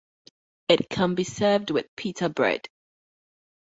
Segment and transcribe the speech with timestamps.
[0.67, 2.67] It can be served with pita bread.